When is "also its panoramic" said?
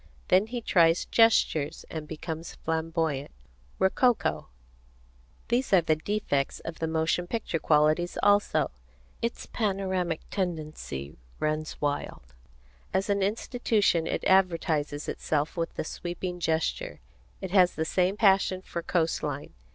8.23-10.21